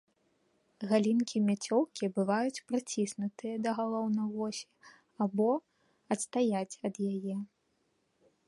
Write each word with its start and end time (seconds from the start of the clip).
Галінкі 0.91 1.37
мяцёлкі 1.49 2.09
бываюць 2.15 2.63
прыціснутыя 2.71 3.55
да 3.67 3.75
галоўнай 3.81 4.27
восі 4.39 4.65
або 5.27 5.49
адстаяць 6.17 6.79
ад 6.91 6.95
яе. 7.13 7.35